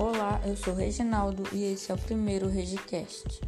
[0.00, 3.40] Olá, eu sou Reginaldo e esse é o primeiro Regicast.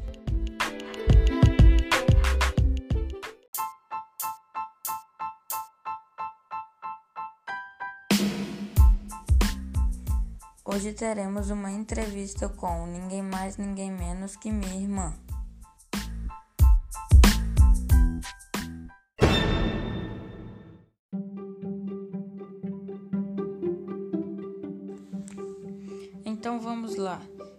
[10.64, 15.14] Hoje teremos uma entrevista com ninguém mais, ninguém menos que minha irmã.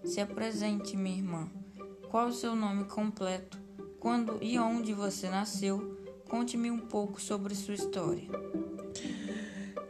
[0.03, 1.49] Se apresente, minha irmã.
[2.09, 3.57] Qual o seu nome completo?
[3.99, 5.97] Quando e onde você nasceu?
[6.27, 8.23] Conte-me um pouco sobre sua história.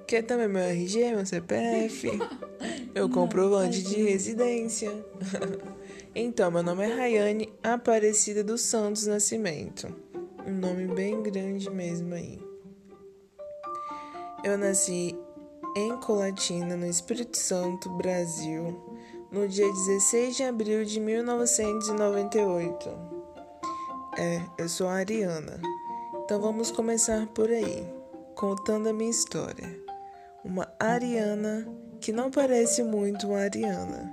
[0.05, 2.09] Quer também meu RG, meu CPF?
[2.93, 4.91] Eu comprovante de residência.
[6.13, 9.87] então, meu nome é Rayane Aparecida dos Santos Nascimento.
[10.45, 12.37] Um nome bem grande mesmo aí.
[14.43, 15.15] Eu nasci
[15.77, 18.90] em Colatina, no Espírito Santo, Brasil,
[19.31, 22.89] no dia 16 de abril de 1998.
[24.17, 25.61] É, eu sou a Ariana.
[26.25, 27.87] Então vamos começar por aí,
[28.35, 29.79] contando a minha história.
[30.43, 31.65] Uma Ariana
[32.01, 34.11] que não parece muito uma Ariana.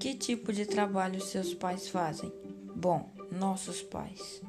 [0.00, 2.32] Que tipo de trabalho seus pais fazem?
[2.74, 4.42] Bom, nossos pais.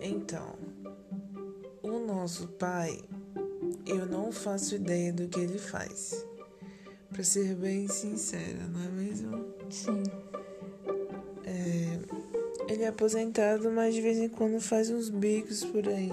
[0.00, 0.54] Então,
[1.82, 3.00] o nosso pai,
[3.86, 6.26] eu não faço ideia do que ele faz.
[7.10, 9.44] Pra ser bem sincera, não é mesmo?
[9.70, 10.02] Sim.
[11.44, 16.10] É, ele é aposentado, mas de vez em quando faz uns bicos por aí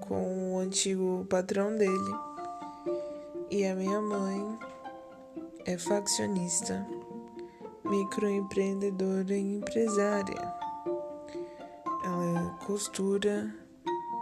[0.00, 2.14] com o antigo patrão dele.
[3.50, 4.58] E a minha mãe
[5.64, 6.86] é faccionista,
[7.84, 10.54] microempreendedora e empresária.
[12.04, 13.54] Ela costura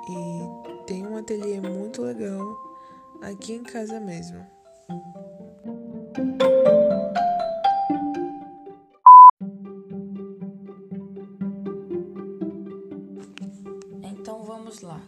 [0.09, 2.41] e tem um ateliê muito legal
[3.23, 4.45] aqui em casa mesmo.
[14.03, 15.01] Então vamos lá.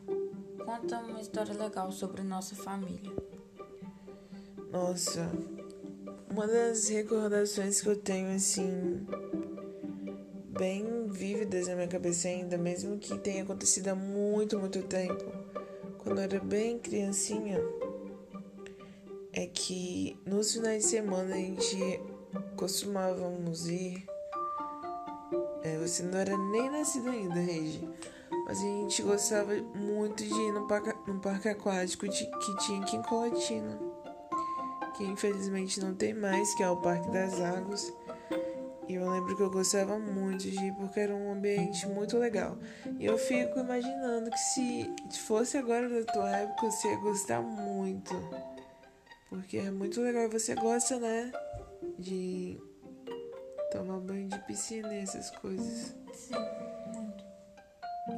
[0.65, 3.13] Conta uma história legal sobre nossa família.
[4.71, 5.31] Nossa,
[6.33, 9.07] uma das recordações que eu tenho assim
[10.59, 15.25] bem vívidas na minha cabeça ainda, mesmo que tenha acontecido há muito, muito tempo,
[15.99, 17.61] quando eu era bem criancinha,
[19.31, 22.01] é que nos finais de semana a gente
[22.57, 24.03] costumávamos ir.
[25.63, 27.87] É, você não era nem nascido ainda, Regi.
[28.47, 32.81] Mas a gente gostava muito de ir no parque, no parque aquático de, que tinha
[32.81, 33.92] aqui em Colatina.
[34.97, 37.93] Que infelizmente não tem mais, que é o Parque das Águas.
[38.89, 42.59] E eu lembro que eu gostava muito de ir porque era um ambiente muito legal.
[42.99, 44.95] E eu fico imaginando que se
[45.27, 48.15] fosse agora da tua época, você ia gostar muito.
[49.31, 50.25] Porque é muito legal.
[50.25, 51.33] E você gosta, né?
[51.99, 52.61] De
[53.71, 55.97] tomar banho de piscina e essas coisas.
[56.13, 56.35] Sim,
[56.95, 57.25] muito.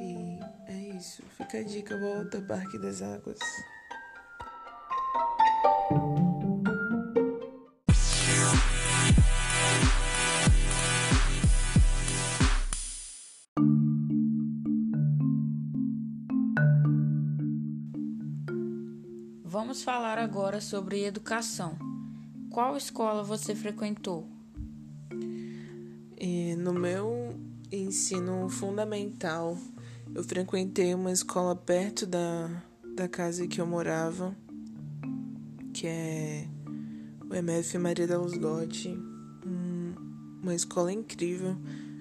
[0.01, 1.23] E é isso.
[1.37, 3.39] Fica a dica, volta ao Parque das Águas.
[19.57, 21.77] Vamos falar agora sobre educação.
[22.49, 24.27] Qual escola você frequentou?
[26.19, 27.33] E no meu
[27.71, 29.57] ensino fundamental,
[30.13, 32.49] eu frequentei uma escola perto da,
[32.97, 34.35] da casa que eu morava,
[35.73, 36.49] que é
[37.29, 38.89] o MF Maria da Luz Gotti.
[38.89, 39.93] Um,
[40.43, 41.55] uma escola incrível,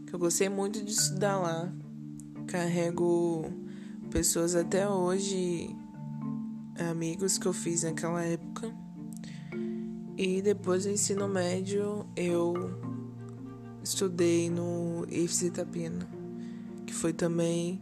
[0.09, 1.73] que eu gostei muito de estudar lá.
[2.49, 3.45] Carrego
[4.11, 5.73] pessoas até hoje,
[6.79, 8.73] amigos que eu fiz naquela época.
[10.17, 12.55] E depois do ensino médio, eu
[13.83, 16.09] estudei no IFES Itapina,
[16.87, 17.81] que foi também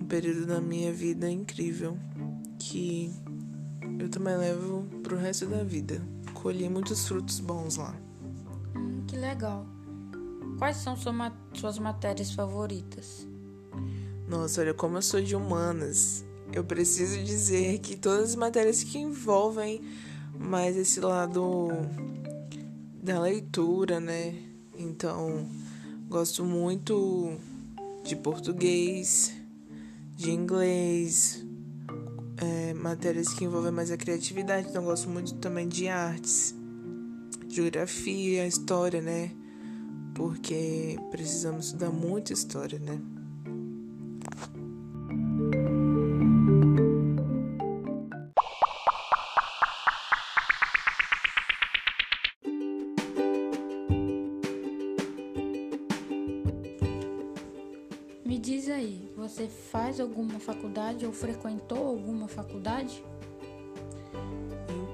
[0.00, 1.96] um período da minha vida incrível,
[2.58, 3.12] que
[3.98, 6.02] eu também levo pro resto da vida.
[6.34, 7.94] Colhi muitos frutos bons lá.
[8.74, 9.64] Hum, que legal.
[10.58, 13.26] Quais são suas matérias favoritas?
[14.28, 18.98] Nossa, olha, como eu sou de humanas, eu preciso dizer que todas as matérias que
[18.98, 19.80] envolvem
[20.38, 21.68] mais esse lado
[23.02, 24.34] da leitura, né?
[24.78, 25.46] Então,
[26.08, 27.36] gosto muito
[28.04, 29.32] de português,
[30.16, 31.44] de inglês,
[32.36, 34.68] é, matérias que envolvem mais a criatividade.
[34.68, 36.54] Então, gosto muito também de artes,
[37.48, 39.30] geografia, história, né?
[40.14, 43.00] porque precisamos estudar muita história, né?
[59.16, 63.04] Você faz alguma faculdade ou frequentou alguma faculdade?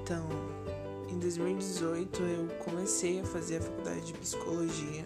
[0.01, 0.27] Então,
[1.09, 5.05] em 2018 eu comecei a fazer a faculdade de psicologia.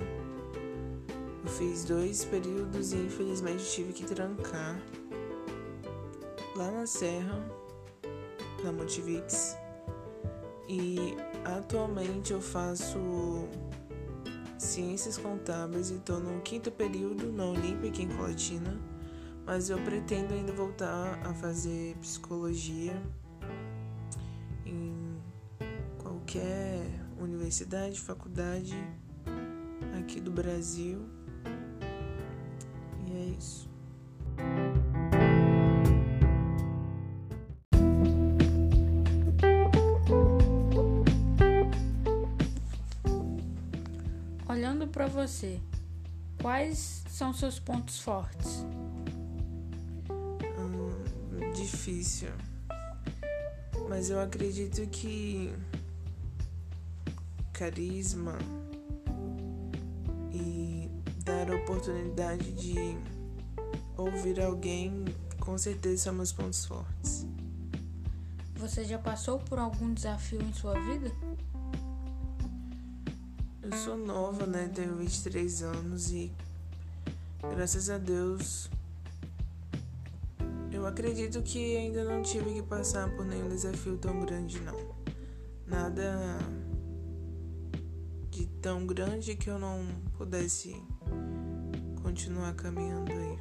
[1.44, 4.82] Eu fiz dois períodos e infelizmente tive que trancar
[6.56, 7.44] lá na Serra,
[8.64, 9.58] na Motivix.
[10.68, 12.98] E atualmente eu faço
[14.58, 18.80] ciências contábeis e estou no quinto período na Olímpia aqui em Colatina,
[19.46, 22.94] mas eu pretendo ainda voltar a fazer psicologia
[24.66, 25.22] em
[26.02, 26.86] qualquer
[27.20, 28.76] universidade, faculdade
[30.00, 31.06] aqui do Brasil.
[33.06, 33.70] E é isso.
[44.48, 45.60] Olhando para você,
[46.42, 48.66] quais são seus pontos fortes?
[51.74, 52.30] Difícil.
[53.90, 55.52] Mas eu acredito que
[57.52, 58.38] carisma
[60.32, 60.88] e
[61.26, 62.76] dar a oportunidade de
[63.98, 65.04] ouvir alguém
[65.40, 67.26] com certeza são meus pontos fortes.
[68.58, 71.12] Você já passou por algum desafio em sua vida?
[73.64, 74.70] Eu sou nova, né?
[74.74, 76.32] Tenho 23 anos e
[77.42, 78.70] graças a Deus
[80.84, 84.78] eu acredito que ainda não tive que passar por nenhum desafio tão grande, não.
[85.66, 86.38] Nada
[88.30, 89.80] de tão grande que eu não
[90.18, 90.76] pudesse
[92.02, 93.38] continuar caminhando aí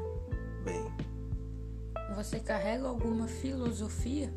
[0.65, 0.85] bem.
[2.15, 4.33] Você carrega alguma filosofia?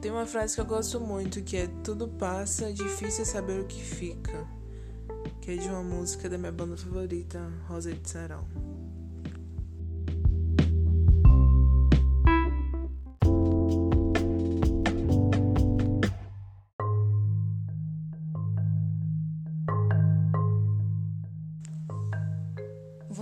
[0.00, 3.66] Tem uma frase que eu gosto muito que é tudo passa, difícil é saber o
[3.66, 4.48] que fica.
[5.42, 8.46] Que é de uma música da minha banda favorita, Rosa de Sarau.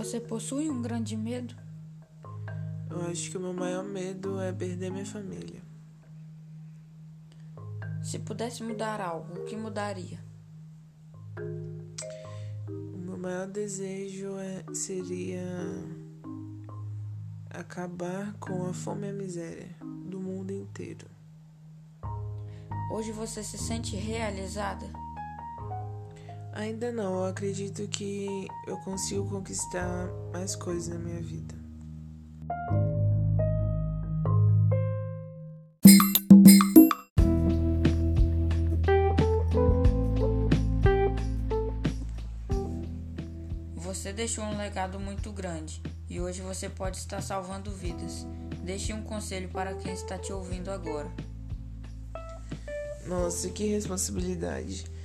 [0.07, 1.53] Você possui um grande medo?
[2.89, 5.61] Eu acho que o meu maior medo é perder minha família.
[8.01, 10.17] Se pudesse mudar algo, o que mudaria?
[12.69, 15.43] O meu maior desejo é, seria
[17.49, 19.75] acabar com a fome e a miséria
[20.09, 21.05] do mundo inteiro.
[22.93, 24.85] Hoje você se sente realizada?
[26.57, 31.53] Ainda não, eu acredito que eu consigo conquistar mais coisas na minha vida.
[43.75, 45.79] Você deixou um legado muito grande
[46.09, 48.25] e hoje você pode estar salvando vidas.
[48.63, 51.11] Deixe um conselho para quem está te ouvindo agora.
[53.05, 54.96] Nossa, que responsabilidade.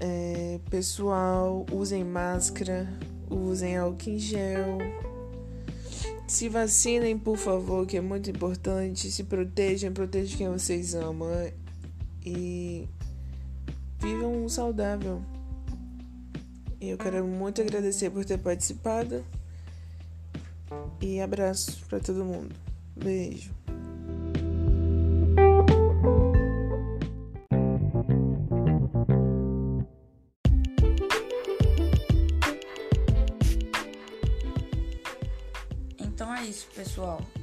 [0.00, 2.88] É, pessoal, usem máscara,
[3.28, 4.78] usem álcool em gel.
[6.26, 9.10] Se vacinem, por favor, que é muito importante.
[9.10, 11.28] Se protejam, protejam quem vocês amam.
[12.24, 12.88] E
[13.98, 15.22] vivam saudável.
[16.80, 19.22] Eu quero muito agradecer por ter participado.
[21.00, 22.54] E abraço para todo mundo.
[22.96, 23.50] Beijo.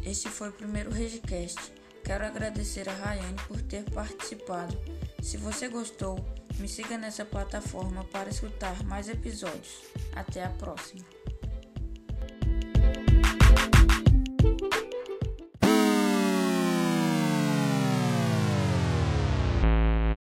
[0.08, 1.60] Este foi o primeiro Regicast.
[2.02, 4.74] Quero agradecer a Rayane por ter participado.
[5.22, 6.26] Se você gostou,
[6.58, 9.82] me siga nessa plataforma para escutar mais episódios.
[10.16, 11.17] Até a próxima.